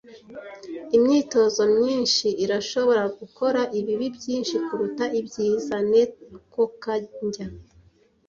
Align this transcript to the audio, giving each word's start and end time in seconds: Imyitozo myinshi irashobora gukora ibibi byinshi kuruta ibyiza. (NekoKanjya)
Imyitozo 0.95 1.61
myinshi 1.77 2.27
irashobora 2.43 3.03
gukora 3.19 3.61
ibibi 3.79 4.07
byinshi 4.17 4.55
kuruta 4.65 5.05
ibyiza. 5.19 5.75
(NekoKanjya) 5.89 7.45